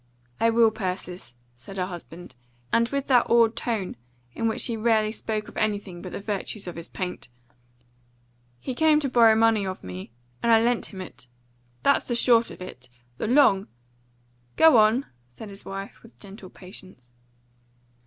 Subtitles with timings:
[0.39, 2.33] "I will, Persis," said her husband,
[2.73, 3.95] and with that awed tone
[4.33, 7.27] in which he rarely spoke of anything but the virtues of his paint.
[8.59, 10.09] "He came to borrow money of me,
[10.41, 11.27] and I lent him it.
[11.83, 12.89] That's the short of it.
[13.19, 13.67] The long"
[14.57, 17.11] "Go on," said his wife, with gentle patience.